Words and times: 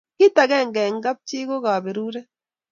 kit 0.17 0.35
akenge 0.43 0.81
eng 0.89 0.99
kap 1.05 1.17
chi 1.27 1.39
ko 1.49 1.55
kaberuret 1.65 2.27